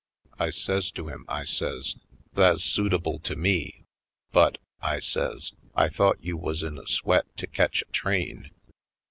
I 0.39 0.49
says 0.49 0.89
to 0.93 1.09
him, 1.09 1.25
I 1.29 1.43
says: 1.43 1.95
"Tha's 2.33 2.63
suitable 2.63 3.19
to 3.19 3.35
me, 3.35 3.83
but," 4.31 4.57
I 4.81 4.97
says, 4.97 5.53
"I 5.75 5.89
thought 5.89 6.23
you 6.23 6.37
wuz 6.37 6.63
in 6.63 6.79
a 6.79 6.87
sweat 6.87 7.27
to 7.37 7.45
ketch 7.45 7.83
a 7.87 7.91
train?" 7.91 8.49